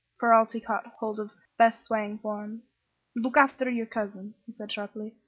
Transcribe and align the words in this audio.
Ferralti 0.19 0.59
caught 0.59 0.87
hold 0.99 1.19
of 1.19 1.29
Beth's 1.59 1.81
swaying 1.83 2.17
form. 2.17 2.63
"Look 3.15 3.37
after 3.37 3.69
your 3.69 3.85
cousin," 3.85 4.33
he 4.47 4.51
said, 4.51 4.71
sharply. 4.71 5.13